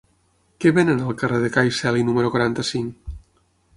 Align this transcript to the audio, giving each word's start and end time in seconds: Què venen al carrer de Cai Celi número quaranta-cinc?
Què 0.63 0.71
venen 0.77 1.03
al 1.09 1.13
carrer 1.23 1.41
de 1.43 1.51
Cai 1.57 1.71
Celi 1.81 2.07
número 2.09 2.33
quaranta-cinc? 2.37 3.17